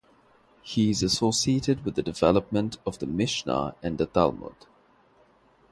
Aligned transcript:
He 0.63 0.89
is 0.89 1.03
associated 1.03 1.85
with 1.85 1.93
the 1.93 2.01
development 2.01 2.79
of 2.87 2.97
the 2.97 3.05
Mishnah 3.05 3.75
and 3.83 3.99
the 3.99 4.07
Talmud. 4.07 4.55